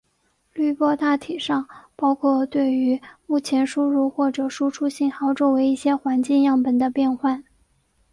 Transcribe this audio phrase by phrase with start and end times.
[0.53, 7.43] 滤波大体上包括对于目前输入或者输出信号周围一些环境样本的变换。